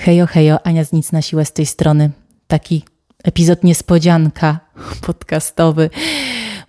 Hejo, 0.00 0.26
hejo, 0.26 0.66
Ania 0.66 0.84
z 0.84 0.92
Nic 0.92 1.12
na 1.12 1.22
Siłę 1.22 1.44
z 1.44 1.52
tej 1.52 1.66
strony. 1.66 2.10
Taki 2.46 2.84
epizod 3.24 3.64
niespodzianka 3.64 4.60
podcastowy, 5.06 5.90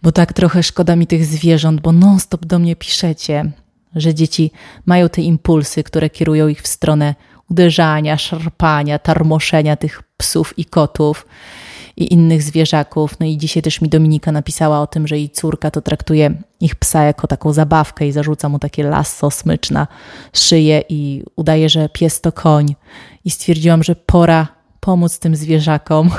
bo 0.01 0.11
tak 0.11 0.33
trochę 0.33 0.63
szkoda 0.63 0.95
mi 0.95 1.07
tych 1.07 1.25
zwierząt, 1.25 1.81
bo 1.81 1.91
non-stop 1.91 2.45
do 2.45 2.59
mnie 2.59 2.75
piszecie, 2.75 3.51
że 3.95 4.13
dzieci 4.13 4.51
mają 4.85 5.09
te 5.09 5.21
impulsy, 5.21 5.83
które 5.83 6.09
kierują 6.09 6.47
ich 6.47 6.61
w 6.61 6.67
stronę 6.67 7.15
uderzania, 7.49 8.17
szarpania, 8.17 8.99
tarmoszenia 8.99 9.75
tych 9.75 10.03
psów 10.17 10.59
i 10.59 10.65
kotów 10.65 11.25
i 11.97 12.13
innych 12.13 12.43
zwierzaków. 12.43 13.19
No 13.19 13.25
i 13.25 13.37
dzisiaj 13.37 13.63
też 13.63 13.81
mi 13.81 13.89
Dominika 13.89 14.31
napisała 14.31 14.81
o 14.81 14.87
tym, 14.87 15.07
że 15.07 15.17
jej 15.17 15.29
córka 15.29 15.71
to 15.71 15.81
traktuje 15.81 16.33
ich 16.59 16.75
psa 16.75 17.03
jako 17.03 17.27
taką 17.27 17.53
zabawkę 17.53 18.07
i 18.07 18.11
zarzuca 18.11 18.49
mu 18.49 18.59
takie 18.59 18.83
lasso, 18.83 19.31
smycz 19.31 19.71
na 19.71 19.87
szyję 20.33 20.83
i 20.89 21.23
udaje, 21.35 21.69
że 21.69 21.89
pies 21.89 22.21
to 22.21 22.31
koń. 22.31 22.75
I 23.25 23.29
stwierdziłam, 23.29 23.83
że 23.83 23.95
pora 23.95 24.47
pomóc 24.79 25.19
tym 25.19 25.35
zwierzakom. 25.35 26.09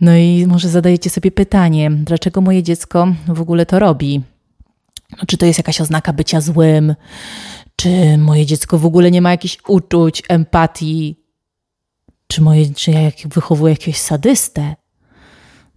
No 0.00 0.16
i 0.16 0.46
może 0.46 0.68
zadajecie 0.68 1.10
sobie 1.10 1.30
pytanie, 1.30 1.90
dlaczego 1.90 2.40
moje 2.40 2.62
dziecko 2.62 3.08
w 3.28 3.40
ogóle 3.40 3.66
to 3.66 3.78
robi? 3.78 4.20
No, 5.12 5.18
czy 5.26 5.36
to 5.36 5.46
jest 5.46 5.58
jakaś 5.58 5.80
oznaka 5.80 6.12
bycia 6.12 6.40
złym? 6.40 6.94
Czy 7.76 8.18
moje 8.18 8.46
dziecko 8.46 8.78
w 8.78 8.86
ogóle 8.86 9.10
nie 9.10 9.22
ma 9.22 9.30
jakichś 9.30 9.58
uczuć, 9.68 10.22
empatii, 10.28 11.16
czy, 12.30 12.42
moje, 12.42 12.74
czy 12.74 12.90
ja 12.90 13.00
wychowuję 13.24 13.72
jakiegoś 13.72 14.00
sadystę? 14.00 14.76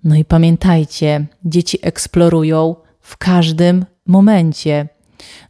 No 0.04 0.16
i 0.16 0.26
pamiętajcie, 0.26 1.26
dzieci 1.46 1.80
eksplorują 1.82 2.76
w 3.02 3.18
każdym 3.18 3.86
momencie. 4.06 4.90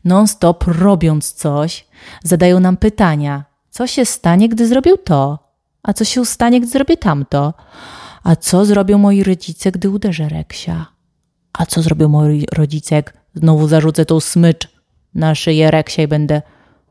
Non-stop 0.05 0.63
robiąc 0.67 1.33
coś, 1.33 1.87
zadają 2.23 2.59
nam 2.59 2.77
pytania: 2.77 3.45
co 3.69 3.87
się 3.87 4.05
stanie, 4.05 4.49
gdy 4.49 4.67
zrobił 4.67 4.97
to? 4.97 5.39
A 5.83 5.93
co 5.93 6.05
się 6.05 6.25
stanie, 6.25 6.61
gdy 6.61 6.69
zrobię 6.69 6.97
tamto? 6.97 7.53
A 8.23 8.35
co 8.35 8.65
zrobią 8.65 8.97
moi 8.97 9.23
rodzice, 9.23 9.71
gdy 9.71 9.89
uderzę 9.89 10.29
Reksia? 10.29 10.85
A 11.53 11.65
co 11.65 11.81
zrobią 11.81 12.07
moi 12.07 12.45
rodzice, 12.53 12.95
jak 12.95 13.13
znowu 13.35 13.67
zarzucę 13.67 14.05
tą 14.05 14.19
smycz 14.19 14.67
na 15.15 15.35
szyję 15.35 15.71
Reksia 15.71 16.03
i 16.03 16.07
będę 16.07 16.41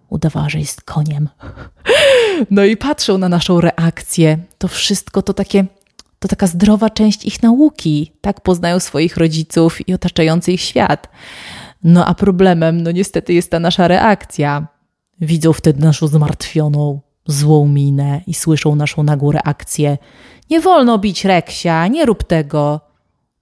udawała, 0.09 0.49
że 0.49 0.59
jest 0.59 0.83
koniem. 0.83 1.29
No 2.51 2.65
i 2.65 2.77
patrzą 2.77 3.19
na 3.19 3.29
naszą 3.29 3.61
reakcję. 3.61 4.39
To 4.59 4.69
wszystko 4.69 5.23
to 5.23 5.35
takie, 5.35 5.65
to 6.19 6.29
taka 6.29 6.47
zdrowa 6.47 6.91
część 6.91 7.25
ich 7.25 7.43
nauki. 7.43 8.13
Tak 8.21 8.41
poznają 8.41 8.81
swoich 8.81 9.17
rodziców 9.17 9.89
i 9.89 9.95
otaczający 9.95 10.53
ich 10.53 10.61
świat. 10.61 11.09
No 11.85 12.07
a 12.07 12.15
problemem, 12.15 12.83
no 12.83 12.91
niestety, 12.91 13.33
jest 13.33 13.51
ta 13.51 13.61
nasza 13.61 13.89
reakcja. 13.89 14.67
Widzą 15.21 15.53
wtedy 15.53 15.85
naszą 15.85 16.07
zmartwioną, 16.07 17.01
złą 17.27 17.69
minę 17.69 18.21
i 18.27 18.35
słyszą 18.35 18.77
naszą 18.77 19.03
nagłą 19.03 19.33
reakcję. 19.33 19.99
Nie 20.51 20.61
wolno 20.61 20.99
bić 20.99 21.25
Reksia, 21.25 21.87
nie 21.89 22.07
rób 22.07 22.25
tego. 22.25 22.81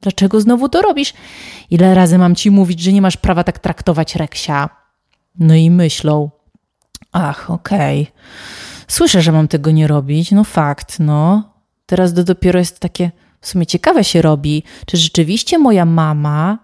Dlaczego 0.00 0.40
znowu 0.40 0.68
to 0.68 0.82
robisz? 0.82 1.14
Ile 1.70 1.94
razy 1.94 2.18
mam 2.18 2.34
ci 2.34 2.50
mówić, 2.50 2.80
że 2.80 2.92
nie 2.92 3.02
masz 3.02 3.16
prawa 3.16 3.44
tak 3.44 3.58
traktować 3.58 4.16
Reksia? 4.16 4.68
No 5.38 5.54
i 5.54 5.70
myślą, 5.70 6.30
Ach, 7.12 7.50
okej. 7.50 8.02
Okay. 8.02 8.12
Słyszę, 8.90 9.22
że 9.22 9.32
mam 9.32 9.48
tego 9.48 9.70
nie 9.70 9.86
robić. 9.86 10.32
No 10.32 10.44
fakt, 10.44 10.98
no. 10.98 11.52
Teraz 11.86 12.14
to 12.14 12.24
dopiero 12.24 12.58
jest 12.58 12.80
takie 12.80 13.10
w 13.40 13.48
sumie 13.48 13.66
ciekawe 13.66 14.04
się 14.04 14.22
robi, 14.22 14.62
czy 14.86 14.96
rzeczywiście 14.96 15.58
moja 15.58 15.84
mama 15.84 16.58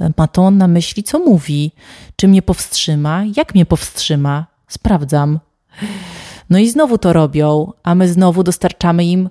e, 0.00 0.10
ma 0.16 0.28
to 0.28 0.50
na 0.50 0.68
myśli, 0.68 1.02
co 1.02 1.18
mówi, 1.18 1.72
czy 2.16 2.28
mnie 2.28 2.42
powstrzyma, 2.42 3.22
jak 3.36 3.54
mnie 3.54 3.66
powstrzyma. 3.66 4.46
Sprawdzam. 4.68 5.40
No 6.50 6.58
i 6.58 6.70
znowu 6.70 6.98
to 6.98 7.12
robią, 7.12 7.72
a 7.82 7.94
my 7.94 8.08
znowu 8.08 8.42
dostarczamy 8.42 9.04
im 9.04 9.30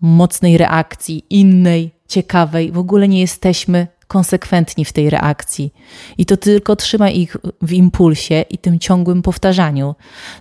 mocnej 0.00 0.58
reakcji, 0.58 1.24
innej, 1.30 1.94
ciekawej. 2.08 2.72
W 2.72 2.78
ogóle 2.78 3.08
nie 3.08 3.20
jesteśmy 3.20 3.86
konsekwentni 4.12 4.84
w 4.84 4.92
tej 4.92 5.10
reakcji. 5.10 5.72
I 6.18 6.26
to 6.26 6.36
tylko 6.36 6.76
trzyma 6.76 7.10
ich 7.10 7.36
w 7.62 7.72
impulsie 7.72 8.44
i 8.50 8.58
tym 8.58 8.78
ciągłym 8.78 9.22
powtarzaniu. 9.22 9.94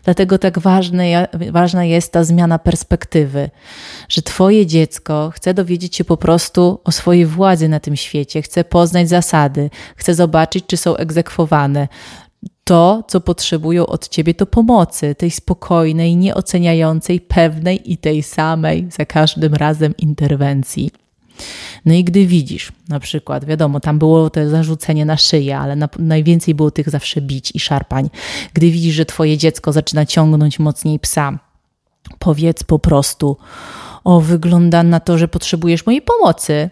Dlatego 0.04 0.38
tak 0.38 0.59
ważne, 0.59 1.28
ważna 1.52 1.86
jest 1.86 2.12
ta 2.12 2.24
zmiana 2.24 2.60
perspektywy, 2.60 3.50
że 4.10 4.22
Twoje 4.22 4.66
dziecko 4.66 5.31
chce 5.36 5.54
dowiedzieć 5.54 5.96
się 5.96 6.04
po 6.04 6.18
prostu 6.18 6.81
o 6.84 6.92
swojej 6.92 7.26
władzy 7.26 7.70
na 7.70 7.80
tym 7.80 7.96
świecie, 7.96 8.42
chce 8.42 8.64
poznać 8.64 9.10
zasady, 9.10 9.70
chce 9.96 10.16
zobaczyć, 10.16 10.66
czy 10.68 10.78
są 10.78 10.96
egzekwowane. 10.96 11.88
To, 12.64 13.04
co 13.08 13.22
potrzebują 13.22 13.86
od 13.86 14.08
ciebie, 14.10 14.34
to 14.34 14.46
pomocy, 14.46 15.16
tej 15.16 15.31
spokojnej, 15.31 16.16
nieoceniającej, 16.16 17.22
pewnej 17.22 17.92
i 17.92 17.98
tej 17.98 18.24
samej 18.24 18.88
za 18.92 19.06
każdym 19.06 19.54
razem 19.54 19.98
interwencji. 19.98 20.92
No 21.85 21.94
i 21.94 22.03
gdy 22.03 22.25
widzisz, 22.25 22.72
na 22.90 23.00
przykład, 23.00 23.46
wiadomo, 23.46 23.79
tam 23.79 24.00
było 24.00 24.29
to 24.29 24.50
zarzucenie 24.50 25.06
na 25.06 25.18
szyję, 25.18 25.57
ale 25.57 25.75
na, 25.75 25.90
najwięcej 26.00 26.56
było 26.56 26.72
tych 26.72 26.90
zawsze 26.90 27.22
bić 27.22 27.52
i 27.56 27.59
szarpań. 27.59 28.09
Gdy 28.53 28.72
widzisz, 28.72 28.96
że 28.96 29.06
twoje 29.06 29.38
dziecko 29.38 29.72
zaczyna 29.72 30.06
ciągnąć 30.06 30.59
mocniej 30.59 31.00
psa, 31.00 31.40
powiedz 32.19 32.63
po 32.63 32.80
prostu: 32.80 33.38
O, 34.03 34.22
wygląda 34.22 34.84
na 34.84 35.00
to, 35.00 35.18
że 35.18 35.28
potrzebujesz 35.28 35.85
mojej 35.85 36.01
pomocy. 36.01 36.69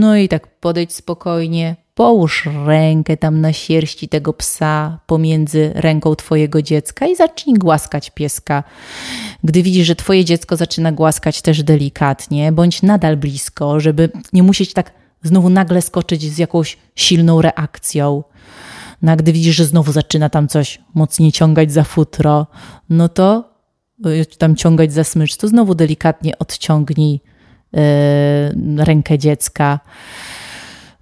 No 0.00 0.16
i 0.16 0.28
tak 0.28 0.60
podejdź 0.60 0.94
spokojnie, 0.94 1.76
Połóż 1.94 2.48
rękę 2.66 3.16
tam 3.16 3.40
na 3.40 3.52
sierści 3.52 4.08
tego 4.08 4.32
psa 4.32 4.98
pomiędzy 5.06 5.72
ręką 5.74 6.14
twojego 6.14 6.62
dziecka 6.62 7.06
i 7.06 7.16
zacznij 7.16 7.56
głaskać 7.56 8.10
pieska. 8.10 8.64
Gdy 9.44 9.62
widzisz, 9.62 9.86
że 9.86 9.96
twoje 9.96 10.24
dziecko 10.24 10.56
zaczyna 10.56 10.92
głaskać 10.92 11.42
też 11.42 11.62
delikatnie, 11.62 12.52
bądź 12.52 12.82
nadal 12.82 13.16
blisko, 13.16 13.80
żeby 13.80 14.08
nie 14.32 14.42
musieć 14.42 14.72
tak 14.72 14.92
znowu 15.22 15.50
nagle 15.50 15.82
skoczyć 15.82 16.22
z 16.22 16.38
jakąś 16.38 16.76
silną 16.94 17.42
reakcją. 17.42 18.24
No 19.02 19.12
a 19.12 19.16
gdy 19.16 19.32
widzisz, 19.32 19.56
że 19.56 19.64
znowu 19.64 19.92
zaczyna 19.92 20.30
tam 20.30 20.48
coś 20.48 20.80
mocniej 20.94 21.32
ciągać 21.32 21.72
za 21.72 21.84
futro, 21.84 22.46
no 22.88 23.08
to 23.08 23.50
y, 24.06 24.26
tam 24.38 24.56
ciągać 24.56 24.92
za 24.92 25.04
smycz, 25.04 25.36
to 25.36 25.48
znowu 25.48 25.74
delikatnie 25.74 26.38
odciągnij 26.38 27.20
yy, 27.72 28.84
rękę 28.84 29.18
dziecka. 29.18 29.80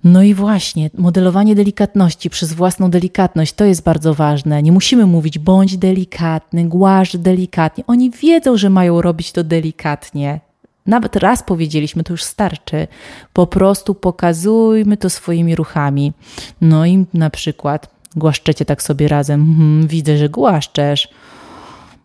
No 0.05 0.23
i 0.23 0.35
właśnie, 0.35 0.91
modelowanie 0.99 1.55
delikatności 1.55 2.31
przez 2.31 2.53
własną 2.53 2.91
delikatność 2.91 3.53
to 3.53 3.65
jest 3.65 3.83
bardzo 3.83 4.15
ważne. 4.15 4.63
Nie 4.63 4.73
musimy 4.73 5.07
mówić 5.07 5.39
bądź 5.39 5.77
delikatny, 5.77 6.65
głaszcz 6.65 7.17
delikatnie. 7.17 7.85
Oni 7.87 8.11
wiedzą, 8.11 8.57
że 8.57 8.71
mają 8.71 9.03
robić 9.03 9.33
to 9.33 9.45
delikatnie. 9.45 10.41
Nawet 10.87 11.17
raz 11.17 11.43
powiedzieliśmy, 11.43 12.05
to 12.05 12.13
już 12.13 12.25
starczy. 12.25 12.89
Po 13.33 13.47
prostu 13.47 13.95
pokazujmy 13.95 14.97
to 14.97 15.11
swoimi 15.11 15.57
ruchami. 15.57 16.13
No 16.61 16.87
i 16.87 17.07
na 17.15 17.31
przykład 17.31 17.91
głaszczecie 18.17 18.65
tak 18.65 18.83
sobie 18.83 19.09
razem. 19.09 19.55
Hmm, 19.57 19.87
widzę, 19.87 20.19
że 20.19 20.29
głaszczesz. 20.29 21.09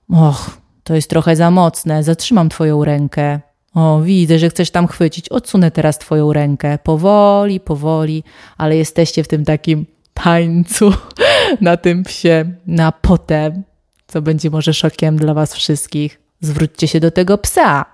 Och, 0.10 0.58
to 0.84 0.96
jest 0.96 1.10
trochę 1.10 1.36
za 1.36 1.52
mocne. 1.52 2.04
Zatrzymam 2.04 2.50
twoją 2.50 2.84
rękę. 2.84 3.40
O, 3.78 4.02
widzę, 4.02 4.40
że 4.40 4.50
chcesz 4.50 4.72
tam 4.72 4.88
chwycić. 4.88 5.30
Odsunę 5.30 5.72
teraz 5.72 5.98
Twoją 5.98 6.34
rękę. 6.34 6.78
Powoli, 6.84 7.60
powoli, 7.60 8.24
ale 8.58 8.78
jesteście 8.78 9.24
w 9.24 9.28
tym 9.28 9.46
takim 9.46 9.86
tańcu 10.14 10.94
na 11.62 11.78
tym 11.78 12.04
psie, 12.04 12.46
na 12.68 12.92
potem, 12.92 13.64
co 14.08 14.22
będzie 14.22 14.50
może 14.50 14.74
szokiem 14.74 15.18
dla 15.18 15.34
Was 15.34 15.56
wszystkich. 15.56 16.22
Zwróćcie 16.42 16.88
się 16.88 17.00
do 17.00 17.12
tego 17.12 17.38
psa. 17.38 17.86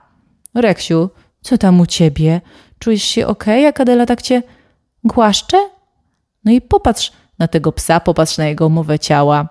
Reksiu, 0.56 1.10
co 1.42 1.58
tam 1.58 1.80
u 1.80 1.86
ciebie? 1.86 2.42
Czujesz 2.80 3.04
się 3.04 3.28
ok, 3.28 3.48
jak 3.48 3.80
Adela 3.80 4.06
tak 4.06 4.22
cię 4.22 4.44
głaszcze? 5.04 5.70
No 6.46 6.52
i 6.52 6.62
popatrz 6.62 7.12
na 7.40 7.48
tego 7.48 7.72
psa, 7.72 8.00
popatrz 8.00 8.38
na 8.38 8.46
jego 8.46 8.70
mowę 8.70 9.00
ciała. 9.00 9.50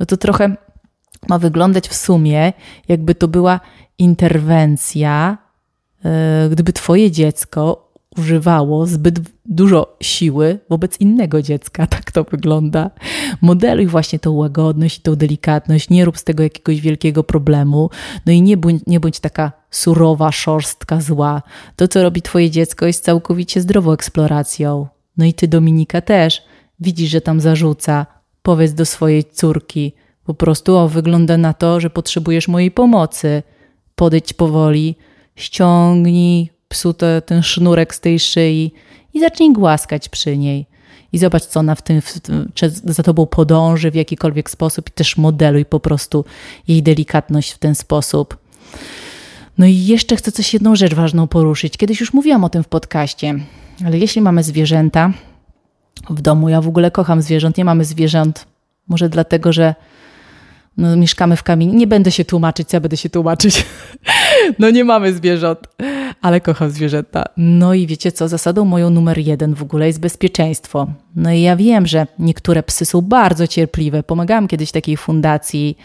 No 0.00 0.06
to 0.06 0.16
trochę 0.16 0.56
ma 1.28 1.38
wyglądać 1.38 1.88
w 1.88 1.94
sumie, 1.94 2.52
jakby 2.88 3.14
to 3.14 3.28
była 3.28 3.60
interwencja 3.98 5.43
gdyby 6.50 6.72
Twoje 6.72 7.10
dziecko 7.10 7.84
używało 8.18 8.86
zbyt 8.86 9.20
dużo 9.46 9.96
siły 10.02 10.58
wobec 10.70 11.00
innego 11.00 11.42
dziecka. 11.42 11.86
Tak 11.94 12.12
to 12.12 12.24
wygląda. 12.24 12.90
Modeluj 13.40 13.86
właśnie 13.86 14.18
tą 14.18 14.32
łagodność 14.32 14.98
i 14.98 15.02
tą 15.02 15.16
delikatność. 15.16 15.90
Nie 15.90 16.04
rób 16.04 16.18
z 16.18 16.24
tego 16.24 16.42
jakiegoś 16.42 16.80
wielkiego 16.80 17.24
problemu. 17.24 17.90
No 18.26 18.32
i 18.32 18.42
nie 18.42 18.56
bądź, 18.56 18.82
nie 18.86 19.00
bądź 19.00 19.20
taka 19.20 19.52
surowa, 19.70 20.32
szorstka, 20.32 21.00
zła. 21.00 21.42
To, 21.76 21.88
co 21.88 22.02
robi 22.02 22.22
Twoje 22.22 22.50
dziecko, 22.50 22.86
jest 22.86 23.04
całkowicie 23.04 23.60
zdrową 23.60 23.92
eksploracją. 23.92 24.86
No 25.16 25.24
i 25.24 25.34
Ty, 25.34 25.48
Dominika, 25.48 26.00
też 26.00 26.42
widzisz, 26.80 27.10
że 27.10 27.20
tam 27.20 27.40
zarzuca. 27.40 28.06
Powiedz 28.42 28.72
do 28.72 28.86
swojej 28.86 29.24
córki 29.24 29.92
po 30.24 30.34
prostu: 30.34 30.76
O, 30.76 30.88
wygląda 30.88 31.36
na 31.36 31.52
to, 31.52 31.80
że 31.80 31.90
potrzebujesz 31.90 32.48
mojej 32.48 32.70
pomocy. 32.70 33.42
Podejdź 33.94 34.32
powoli 34.32 34.96
ściągnij 35.36 36.50
psu 36.68 36.94
te, 36.94 37.22
ten 37.22 37.42
sznurek 37.42 37.94
z 37.94 38.00
tej 38.00 38.18
szyi 38.18 38.72
i 39.14 39.20
zacznij 39.20 39.52
głaskać 39.52 40.08
przy 40.08 40.38
niej. 40.38 40.66
i 41.12 41.18
zobacz, 41.18 41.42
co 41.42 41.60
ona 41.60 41.74
w 41.74 41.82
tym, 41.82 42.00
w 42.00 42.20
tym 42.20 42.50
czy 42.54 42.70
za 42.70 43.02
tobą 43.02 43.26
podąży 43.26 43.90
w 43.90 43.94
jakikolwiek 43.94 44.50
sposób 44.50 44.88
i 44.88 44.92
też 44.92 45.16
modeluj 45.16 45.64
po 45.64 45.80
prostu 45.80 46.24
jej 46.68 46.82
delikatność 46.82 47.52
w 47.52 47.58
ten 47.58 47.74
sposób. 47.74 48.36
No 49.58 49.66
i 49.66 49.76
jeszcze 49.76 50.16
chcę 50.16 50.32
coś 50.32 50.54
jedną 50.54 50.76
rzecz 50.76 50.94
ważną 50.94 51.26
poruszyć. 51.26 51.76
Kiedyś 51.76 52.00
już 52.00 52.12
mówiłam 52.12 52.44
o 52.44 52.48
tym 52.48 52.62
w 52.62 52.68
podcaście, 52.68 53.34
ale 53.86 53.98
jeśli 53.98 54.22
mamy 54.22 54.42
zwierzęta 54.42 55.12
w 56.10 56.20
domu, 56.20 56.48
ja 56.48 56.60
w 56.60 56.68
ogóle 56.68 56.90
kocham 56.90 57.22
zwierząt, 57.22 57.58
nie 57.58 57.64
mamy 57.64 57.84
zwierząt, 57.84 58.46
może 58.88 59.08
dlatego, 59.08 59.52
że 59.52 59.74
no, 60.76 60.96
mieszkamy 60.96 61.36
w 61.36 61.42
kamieniu. 61.42 61.74
Nie 61.74 61.86
będę 61.86 62.10
się 62.10 62.24
tłumaczyć, 62.24 62.72
ja 62.72 62.80
będę 62.80 62.96
się 62.96 63.10
tłumaczyć. 63.10 63.64
No 64.58 64.70
nie 64.70 64.84
mamy 64.84 65.12
zwierząt, 65.12 65.58
ale 66.22 66.40
kocham 66.40 66.70
zwierzęta. 66.70 67.24
No 67.36 67.74
i 67.74 67.86
wiecie 67.86 68.12
co, 68.12 68.28
zasadą 68.28 68.64
moją 68.64 68.90
numer 68.90 69.18
jeden 69.18 69.54
w 69.54 69.62
ogóle 69.62 69.86
jest 69.86 70.00
bezpieczeństwo. 70.00 70.86
No 71.16 71.32
i 71.32 71.40
ja 71.40 71.56
wiem, 71.56 71.86
że 71.86 72.06
niektóre 72.18 72.62
psy 72.62 72.84
są 72.84 73.00
bardzo 73.00 73.46
cierpliwe. 73.46 74.02
Pomagałam 74.02 74.48
kiedyś 74.48 74.72
takiej 74.72 74.96
fundacji 74.96 75.78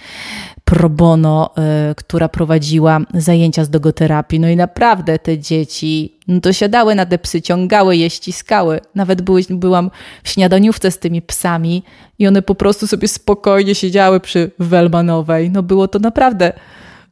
pro 0.66 0.90
bono, 0.90 1.54
y, 1.92 1.96
która 1.96 2.30
prowadziła 2.30 3.00
zajęcia 3.14 3.66
z 3.66 3.70
dogoterapii. 3.70 4.40
No 4.40 4.50
i 4.50 4.56
naprawdę 4.56 5.20
te 5.20 5.40
dzieci 5.40 6.20
no 6.30 6.40
to 6.42 6.54
siadały 6.54 6.96
na 6.96 7.06
te 7.06 7.18
psy, 7.18 7.42
ciągały 7.42 7.96
je, 7.96 8.10
ściskały. 8.10 8.80
Nawet 8.96 9.22
były, 9.22 9.42
byłam 9.50 9.92
w 10.24 10.30
śniadaniówce 10.30 10.92
z 10.92 11.00
tymi 11.00 11.22
psami 11.22 11.84
i 12.20 12.28
one 12.28 12.42
po 12.42 12.56
prostu 12.56 12.88
sobie 12.88 13.08
spokojnie 13.08 13.76
siedziały 13.76 14.20
przy 14.20 14.52
Welmanowej. 14.60 15.50
No 15.52 15.64
było 15.64 15.88
to 15.88 16.00
naprawdę 16.00 16.54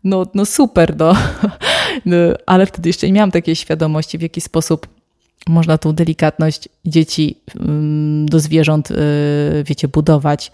no, 0.04 0.26
no 0.34 0.46
super, 0.46 0.98
no. 0.98 1.14
no. 2.06 2.16
Ale 2.46 2.66
wtedy 2.66 2.90
jeszcze 2.90 3.08
nie 3.08 3.14
miałam 3.14 3.32
takiej 3.32 3.56
świadomości, 3.56 4.18
w 4.18 4.22
jaki 4.22 4.42
sposób 4.42 4.88
można 5.50 5.78
tą 5.78 5.94
delikatność 5.94 6.70
dzieci 6.86 7.38
mm, 7.60 8.26
do 8.26 8.40
zwierząt, 8.40 8.92
y, 8.92 8.96
wiecie, 9.66 9.88
budować. 9.88 10.52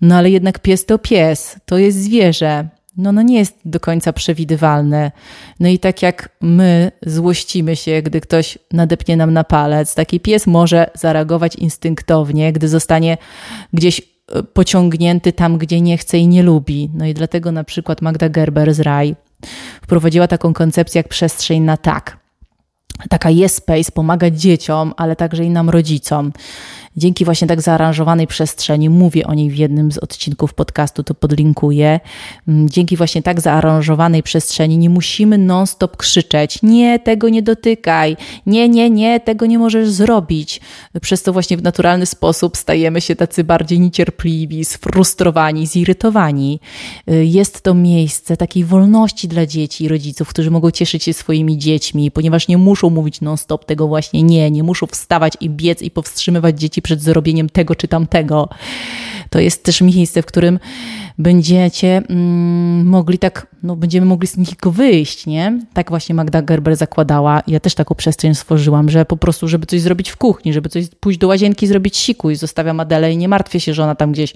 No 0.00 0.16
ale 0.16 0.30
jednak 0.30 0.58
pies 0.58 0.86
to 0.86 0.98
pies, 0.98 1.56
to 1.64 1.78
jest 1.78 1.98
zwierzę. 1.98 2.68
No, 2.96 3.12
no 3.12 3.22
nie 3.22 3.38
jest 3.38 3.58
do 3.64 3.80
końca 3.80 4.12
przewidywalne. 4.12 5.12
No 5.60 5.68
i 5.68 5.78
tak 5.78 6.02
jak 6.02 6.28
my 6.40 6.92
złościmy 7.06 7.76
się, 7.76 8.02
gdy 8.02 8.20
ktoś 8.20 8.58
nadepnie 8.72 9.16
nam 9.16 9.32
na 9.32 9.44
palec, 9.44 9.94
taki 9.94 10.20
pies 10.20 10.46
może 10.46 10.90
zareagować 10.94 11.56
instynktownie, 11.56 12.52
gdy 12.52 12.68
zostanie 12.68 13.18
gdzieś 13.72 14.02
pociągnięty 14.52 15.32
tam, 15.32 15.58
gdzie 15.58 15.80
nie 15.80 15.98
chce 15.98 16.18
i 16.18 16.28
nie 16.28 16.42
lubi. 16.42 16.90
No 16.94 17.06
i 17.06 17.14
dlatego 17.14 17.52
na 17.52 17.64
przykład 17.64 18.02
Magda 18.02 18.28
Gerber 18.28 18.74
z 18.74 18.80
RAI 18.80 19.14
wprowadziła 19.82 20.28
taką 20.28 20.52
koncepcję 20.52 20.98
jak 20.98 21.08
przestrzeń 21.08 21.62
na 21.62 21.76
tak 21.76 22.20
taka 23.08 23.30
jest 23.30 23.56
space 23.56 23.92
pomagać 23.92 24.40
dzieciom, 24.40 24.94
ale 24.96 25.16
także 25.16 25.44
i 25.44 25.50
nam 25.50 25.70
rodzicom 25.70 26.32
dzięki 26.96 27.24
właśnie 27.24 27.48
tak 27.48 27.60
zaaranżowanej 27.62 28.26
przestrzeni, 28.26 28.90
mówię 28.90 29.26
o 29.26 29.34
niej 29.34 29.50
w 29.50 29.56
jednym 29.56 29.92
z 29.92 29.98
odcinków 29.98 30.54
podcastu, 30.54 31.02
to 31.02 31.14
podlinkuję, 31.14 32.00
mm, 32.48 32.70
dzięki 32.70 32.96
właśnie 32.96 33.22
tak 33.22 33.40
zaaranżowanej 33.40 34.22
przestrzeni 34.22 34.78
nie 34.78 34.90
musimy 34.90 35.38
non-stop 35.38 35.96
krzyczeć, 35.96 36.62
nie, 36.62 36.98
tego 36.98 37.28
nie 37.28 37.42
dotykaj, 37.42 38.16
nie, 38.46 38.68
nie, 38.68 38.90
nie, 38.90 39.20
tego 39.20 39.46
nie 39.46 39.58
możesz 39.58 39.90
zrobić. 39.90 40.60
Przez 41.00 41.22
to 41.22 41.32
właśnie 41.32 41.56
w 41.56 41.62
naturalny 41.62 42.06
sposób 42.06 42.56
stajemy 42.56 43.00
się 43.00 43.16
tacy 43.16 43.44
bardziej 43.44 43.80
niecierpliwi, 43.80 44.64
sfrustrowani, 44.64 45.66
zirytowani. 45.66 46.60
Y, 47.10 47.24
jest 47.24 47.62
to 47.62 47.74
miejsce 47.74 48.36
takiej 48.36 48.64
wolności 48.64 49.28
dla 49.28 49.46
dzieci 49.46 49.84
i 49.84 49.88
rodziców, 49.88 50.28
którzy 50.28 50.50
mogą 50.50 50.70
cieszyć 50.70 51.04
się 51.04 51.12
swoimi 51.12 51.58
dziećmi, 51.58 52.10
ponieważ 52.10 52.48
nie 52.48 52.58
muszą 52.58 52.90
mówić 52.90 53.20
non-stop 53.20 53.64
tego 53.64 53.88
właśnie 53.88 54.22
nie, 54.22 54.50
nie 54.50 54.62
muszą 54.62 54.86
wstawać 54.86 55.32
i 55.40 55.50
biec 55.50 55.82
i 55.82 55.90
powstrzymywać 55.90 56.60
dzieci 56.60 56.79
przed 56.82 57.02
zrobieniem 57.02 57.48
tego 57.50 57.74
czy 57.74 57.88
tamtego. 57.88 58.48
To 59.30 59.40
jest 59.40 59.64
też 59.64 59.80
miejsce, 59.80 60.22
w 60.22 60.26
którym 60.26 60.58
będziecie 61.20 62.02
mm, 62.08 62.86
mogli 62.86 63.18
tak, 63.18 63.46
no 63.62 63.76
będziemy 63.76 64.06
mogli 64.06 64.28
z 64.28 64.36
niego 64.36 64.70
wyjść, 64.70 65.26
nie? 65.26 65.60
Tak 65.72 65.90
właśnie 65.90 66.14
Magda 66.14 66.42
Gerber 66.42 66.76
zakładała. 66.76 67.42
Ja 67.46 67.60
też 67.60 67.74
taką 67.74 67.94
przestrzeń 67.94 68.34
stworzyłam, 68.34 68.90
że 68.90 69.04
po 69.04 69.16
prostu, 69.16 69.48
żeby 69.48 69.66
coś 69.66 69.80
zrobić 69.80 70.10
w 70.10 70.16
kuchni, 70.16 70.52
żeby 70.52 70.68
coś 70.68 70.88
pójść 71.00 71.18
do 71.18 71.28
łazienki, 71.28 71.66
zrobić 71.66 71.96
siku 71.96 72.30
i 72.30 72.36
zostawiam 72.36 72.80
Adelę 72.80 73.12
i 73.12 73.16
nie 73.16 73.28
martwię 73.28 73.60
się, 73.60 73.74
że 73.74 73.82
ona 73.82 73.94
tam 73.94 74.12
gdzieś 74.12 74.34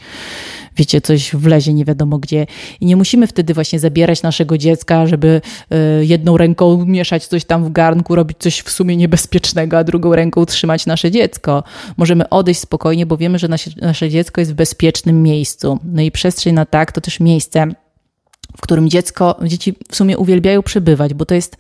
wiecie, 0.77 1.01
coś 1.01 1.35
wlezie 1.35 1.75
nie 1.75 1.85
wiadomo 1.85 2.19
gdzie. 2.19 2.47
I 2.81 2.87
nie 2.87 2.97
musimy 2.97 3.27
wtedy 3.27 3.55
właśnie 3.55 3.79
zabierać 3.79 4.23
naszego 4.23 4.59
dziecka, 4.59 5.07
żeby 5.07 5.41
e, 5.71 6.05
jedną 6.05 6.37
ręką 6.37 6.85
mieszać 6.87 7.27
coś 7.27 7.45
tam 7.45 7.65
w 7.65 7.73
garnku, 7.73 8.15
robić 8.15 8.39
coś 8.39 8.61
w 8.61 8.71
sumie 8.71 8.97
niebezpiecznego, 8.97 9.79
a 9.79 9.85
drugą 9.85 10.15
ręką 10.15 10.47
trzymać 10.47 10.87
nasze 10.87 11.11
dziecko. 11.11 11.63
Możemy 11.97 12.29
odejść 12.29 12.61
spokojnie, 12.61 13.07
bo 13.07 13.17
wiemy, 13.17 13.39
że 13.39 13.49
nasze, 13.49 13.71
nasze 13.81 14.11
dziecko 14.11 14.41
jest 14.41 14.53
w 14.53 14.55
bezpiecznym 14.55 15.23
miejscu. 15.23 15.79
No 15.85 16.03
i 16.03 16.11
przestrzeń 16.11 16.55
na 16.55 16.67
tak 16.75 16.93
to 16.93 17.01
też 17.01 17.21
miejsce, 17.21 17.67
w 18.57 18.61
którym 18.61 18.91
dziecko, 18.91 19.39
dzieci 19.43 19.75
w 19.91 19.97
sumie 19.97 20.19
uwielbiają 20.19 20.63
przebywać, 20.63 21.15
bo 21.15 21.27
to 21.27 21.35
jest 21.35 21.57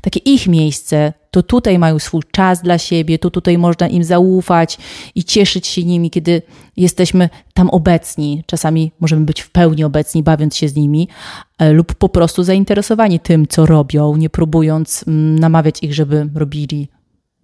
takie 0.00 0.20
ich 0.20 0.46
miejsce. 0.46 1.12
To 1.30 1.42
tutaj 1.42 1.78
mają 1.78 1.98
swój 1.98 2.22
czas 2.30 2.62
dla 2.62 2.78
siebie, 2.78 3.18
to 3.18 3.30
tutaj 3.30 3.58
można 3.58 3.88
im 3.88 4.04
zaufać 4.04 4.78
i 5.14 5.24
cieszyć 5.24 5.66
się 5.66 5.84
nimi, 5.84 6.10
kiedy 6.10 6.42
jesteśmy 6.76 7.28
tam 7.54 7.70
obecni. 7.70 8.44
Czasami 8.46 8.92
możemy 9.00 9.24
być 9.24 9.40
w 9.40 9.50
pełni 9.50 9.84
obecni, 9.84 10.22
bawiąc 10.22 10.56
się 10.56 10.68
z 10.68 10.76
nimi, 10.76 11.08
e, 11.58 11.72
lub 11.72 11.94
po 11.94 12.08
prostu 12.08 12.44
zainteresowani 12.44 13.20
tym, 13.20 13.46
co 13.46 13.66
robią, 13.66 14.16
nie 14.16 14.30
próbując 14.30 15.04
mm, 15.06 15.38
namawiać 15.38 15.82
ich, 15.82 15.94
żeby 15.94 16.28
robili 16.34 16.88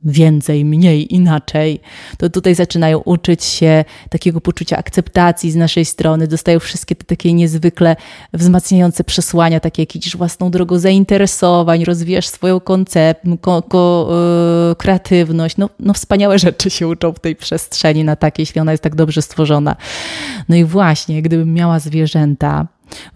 więcej, 0.05 0.65
mniej, 0.65 1.15
inaczej, 1.15 1.81
to 2.19 2.31
tutaj 2.31 2.55
zaczynają 2.55 2.99
uczyć 2.99 3.45
się 3.45 3.85
takiego 4.09 4.41
poczucia 4.41 4.77
akceptacji 4.77 5.51
z 5.51 5.57
naszej 5.57 5.85
strony, 5.85 6.29
dostają 6.29 6.61
wszystkie 6.61 6.95
te 6.95 7.05
takie 7.05 7.33
niezwykle 7.33 7.97
wzmacniające 8.33 9.05
przesłania, 9.05 9.61
takie 9.61 9.83
jak 9.83 9.97
idziesz 9.97 10.17
własną 10.17 10.51
drogą 10.51 10.79
zainteresowań, 10.79 11.85
rozwijasz 11.85 12.27
swoją 12.27 12.61
koncept, 12.61 13.23
ko, 13.41 13.63
ko, 13.63 14.09
yy, 14.69 14.77
kreatywność, 14.77 15.57
no, 15.57 15.71
no 15.81 15.95
wspaniałe 15.95 16.39
rzeczy 16.39 16.71
się 16.71 16.89
uczą 16.89 17.13
w 17.13 17.21
tej 17.21 17.37
przestrzeni 17.37 18.05
na 18.05 18.17
takiej, 18.17 18.43
jeśli 18.43 18.61
ona 18.61 18.73
jest 18.73 18.83
tak 18.83 18.95
dobrze 18.95 19.23
stworzona. 19.23 19.77
No 20.49 20.57
i 20.57 20.65
właśnie, 20.65 21.23
gdybym 21.23 21.55
miała 21.55 21.79
zwierzęta 21.79 22.67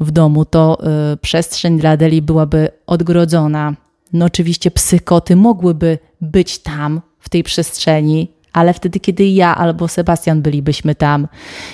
w 0.01 0.11
domu, 0.11 0.45
to 0.45 0.79
yy, 1.11 1.17
przestrzeń 1.17 1.79
dla 1.79 1.91
Adeli 1.91 2.23
byłaby 2.23 2.69
odgrodzona 2.87 3.75
no 4.13 4.25
oczywiście 4.25 4.71
psykoty 4.71 5.37
mogłyby 5.37 5.99
być 6.21 6.59
tam, 6.59 7.01
w 7.19 7.29
tej 7.29 7.43
przestrzeni, 7.43 8.29
ale 8.53 8.75
wtedy, 8.75 9.01
kiedy 9.01 9.29
ja 9.29 9.57
albo 9.57 9.89
Sebastian 9.89 10.43
bylibyśmy 10.43 10.95
tam, 10.95 11.29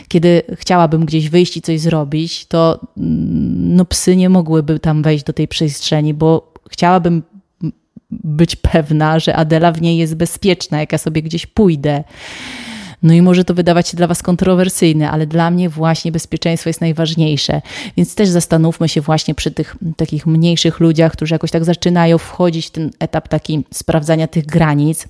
kiedy 0.08 0.42
chciałabym 0.54 1.04
gdzieś 1.04 1.28
wyjść 1.28 1.56
i 1.56 1.62
coś 1.62 1.80
zrobić, 1.80 2.46
to 2.46 2.80
mm, 2.96 3.76
no, 3.76 3.84
psy 3.84 4.16
nie 4.16 4.28
mogłyby 4.28 4.80
tam 4.80 5.02
wejść 5.02 5.24
do 5.24 5.32
tej 5.32 5.48
przestrzeni, 5.48 6.14
bo 6.14 6.52
chciałabym 6.70 7.22
być 8.10 8.56
pewna, 8.56 9.18
że 9.18 9.36
Adela 9.36 9.72
w 9.72 9.82
niej 9.82 9.98
jest 9.98 10.14
bezpieczna, 10.14 10.80
jak 10.80 10.92
ja 10.92 10.98
sobie 10.98 11.22
gdzieś 11.22 11.46
pójdę. 11.46 12.04
No 13.04 13.14
i 13.14 13.22
może 13.22 13.44
to 13.44 13.54
wydawać 13.54 13.88
się 13.88 13.96
dla 13.96 14.06
Was 14.06 14.22
kontrowersyjne, 14.22 15.10
ale 15.10 15.26
dla 15.26 15.50
mnie 15.50 15.68
właśnie 15.68 16.12
bezpieczeństwo 16.12 16.70
jest 16.70 16.80
najważniejsze. 16.80 17.62
Więc 17.96 18.14
też 18.14 18.28
zastanówmy 18.28 18.88
się 18.88 19.00
właśnie 19.00 19.34
przy 19.34 19.50
tych 19.50 19.76
takich 19.96 20.26
mniejszych 20.26 20.80
ludziach, 20.80 21.12
którzy 21.12 21.34
jakoś 21.34 21.50
tak 21.50 21.64
zaczynają 21.64 22.18
wchodzić 22.18 22.66
w 22.66 22.70
ten 22.70 22.90
etap 22.98 23.28
taki 23.28 23.64
sprawdzania 23.70 24.26
tych 24.26 24.46
granic, 24.46 25.08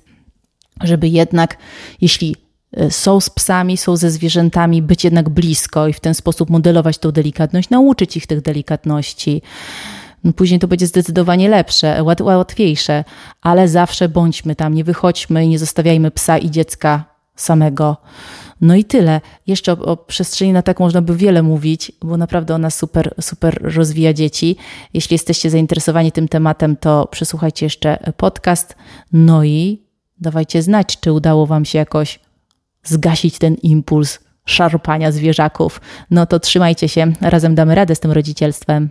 żeby 0.83 1.07
jednak, 1.07 1.57
jeśli 2.01 2.35
e, 2.77 2.91
są 2.91 3.19
z 3.19 3.29
psami, 3.29 3.77
są 3.77 3.97
ze 3.97 4.11
zwierzętami, 4.11 4.81
być 4.81 5.03
jednak 5.03 5.29
blisko 5.29 5.87
i 5.87 5.93
w 5.93 5.99
ten 5.99 6.13
sposób 6.13 6.49
modelować 6.49 6.97
tą 6.97 7.11
delikatność, 7.11 7.69
nauczyć 7.69 8.17
ich 8.17 8.27
tych 8.27 8.41
delikatności. 8.41 9.41
No 10.23 10.33
później 10.33 10.59
to 10.59 10.67
będzie 10.67 10.87
zdecydowanie 10.87 11.49
lepsze, 11.49 12.03
łatwiejsze, 12.21 13.03
ale 13.41 13.67
zawsze 13.67 14.09
bądźmy 14.09 14.55
tam, 14.55 14.73
nie 14.73 14.83
wychodźmy 14.83 15.45
i 15.45 15.49
nie 15.49 15.59
zostawiajmy 15.59 16.11
psa 16.11 16.37
i 16.37 16.51
dziecka 16.51 17.14
samego. 17.35 17.97
No 18.61 18.75
i 18.75 18.83
tyle. 18.83 19.21
Jeszcze 19.47 19.73
o, 19.73 19.77
o, 19.77 19.97
przestrzeni 19.97 20.53
na 20.53 20.61
tak 20.61 20.79
można 20.79 21.01
by 21.01 21.15
wiele 21.15 21.43
mówić, 21.43 21.91
bo 22.01 22.17
naprawdę 22.17 22.55
ona 22.55 22.69
super, 22.69 23.13
super 23.21 23.59
rozwija 23.61 24.13
dzieci. 24.13 24.55
Jeśli 24.93 25.13
jesteście 25.13 25.49
zainteresowani 25.49 26.11
tym 26.11 26.27
tematem, 26.27 26.75
to 26.75 27.07
przesłuchajcie 27.11 27.65
jeszcze 27.65 28.13
podcast. 28.17 28.75
No 29.13 29.43
i 29.43 29.83
dawajcie 30.17 30.61
znać, 30.61 30.99
czy 30.99 31.11
udało 31.11 31.45
Wam 31.45 31.65
się 31.65 31.77
jakoś 31.77 32.19
zgasić 32.83 33.37
ten 33.37 33.55
impuls 33.55 34.19
szarpania 34.45 35.11
zwierzaków. 35.11 35.81
No 36.11 36.25
to 36.25 36.39
trzymajcie 36.39 36.89
się, 36.89 37.13
razem 37.21 37.55
damy 37.55 37.75
radę 37.75 37.95
z 37.95 37.99
tym 37.99 38.11
rodzicielstwem. 38.11 38.89